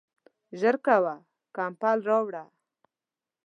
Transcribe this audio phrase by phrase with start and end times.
[0.59, 1.15] ژر کوه،
[1.55, 2.43] کمپل راوړه!